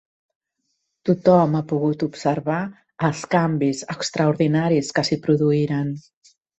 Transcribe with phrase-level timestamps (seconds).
[1.09, 2.57] Tothom ha pogut observar
[3.11, 5.99] els canvis extraordinaris que s'hi produïren